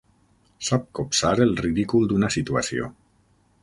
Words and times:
Sap 0.69 0.87
copsar 1.01 1.33
el 1.47 1.55
ridícul 1.61 2.11
d'una 2.13 2.35
situació. 2.39 2.93